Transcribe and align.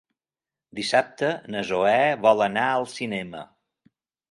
Dissabte 0.79 1.29
na 1.57 1.61
Zoè 1.73 1.93
vol 2.25 2.43
anar 2.49 2.65
al 2.79 2.91
cinema. 2.97 3.47